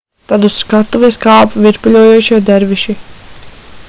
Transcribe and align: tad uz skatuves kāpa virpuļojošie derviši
tad 0.29 0.45
uz 0.47 0.53
skatuves 0.61 1.19
kāpa 1.25 1.61
virpuļojošie 1.65 2.39
derviši 2.51 2.97